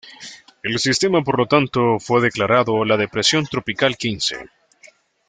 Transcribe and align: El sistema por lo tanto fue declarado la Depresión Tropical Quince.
El 0.63 0.79
sistema 0.79 1.23
por 1.23 1.37
lo 1.37 1.45
tanto 1.45 1.99
fue 1.99 2.21
declarado 2.23 2.83
la 2.85 2.97
Depresión 2.97 3.45
Tropical 3.45 3.97
Quince. 3.97 4.49